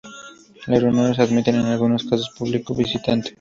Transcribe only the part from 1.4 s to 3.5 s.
en algunos casos público visitante.